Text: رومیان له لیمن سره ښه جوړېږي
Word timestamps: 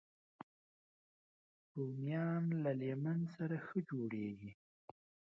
رومیان 1.75 2.45
له 2.63 2.71
لیمن 2.79 3.19
سره 3.35 3.55
ښه 3.65 3.77
جوړېږي 3.89 4.51